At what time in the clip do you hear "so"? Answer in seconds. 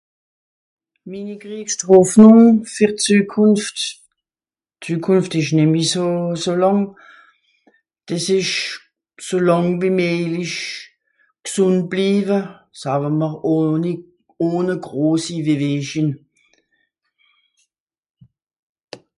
5.91-6.05, 6.43-6.51, 9.27-9.37